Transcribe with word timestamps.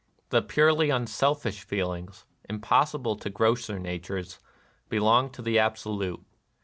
The 0.29 0.41
purely 0.41 0.89
unselfish 0.89 1.61
feelings, 1.63 2.25
im 2.49 2.59
possible 2.59 3.15
to 3.17 3.29
grosser 3.29 3.77
natures, 3.77 4.39
belong 4.89 5.29
to 5.33 5.43
the 5.43 5.59
Absolute. 5.59 6.25